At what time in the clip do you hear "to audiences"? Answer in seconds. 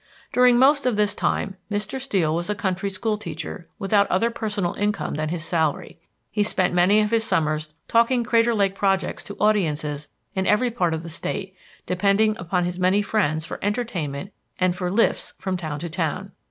9.25-10.07